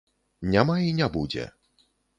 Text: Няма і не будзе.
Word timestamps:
Няма 0.55 0.79
і 0.87 0.91
не 1.03 1.13
будзе. 1.19 1.49